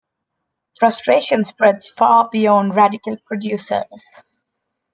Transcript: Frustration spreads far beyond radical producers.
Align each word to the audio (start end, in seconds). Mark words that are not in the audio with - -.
Frustration 0.79 1.43
spreads 1.43 1.87
far 1.87 2.27
beyond 2.31 2.73
radical 2.75 3.17
producers. 3.23 4.23